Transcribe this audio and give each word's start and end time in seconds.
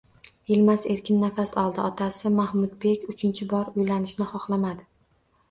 Yilmaz 0.51 0.85
erkin 0.93 1.19
nafas 1.23 1.53
oldi, 1.63 1.83
Otasi 1.89 2.31
Mahmudbek 2.39 3.07
uchinchi 3.15 3.49
bor 3.53 3.71
uylanishni 3.77 4.29
xohlamadi. 4.35 4.91